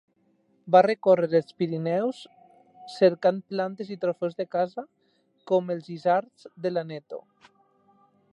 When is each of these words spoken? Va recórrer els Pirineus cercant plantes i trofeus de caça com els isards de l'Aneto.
Va 0.75 0.79
recórrer 0.85 1.27
els 1.39 1.55
Pirineus 1.63 2.21
cercant 2.95 3.43
plantes 3.53 3.93
i 3.97 3.99
trofeus 4.07 4.39
de 4.41 4.49
caça 4.57 4.87
com 5.53 5.71
els 5.77 5.95
isards 5.99 6.53
de 6.67 6.73
l'Aneto. 6.77 7.25